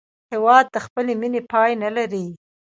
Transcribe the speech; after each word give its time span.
هېواد 0.31 0.65
د 0.75 0.77
خپلې 0.85 1.13
مینې 1.21 1.41
پای 1.51 1.71
نه 1.83 1.89
لري. 1.97 2.25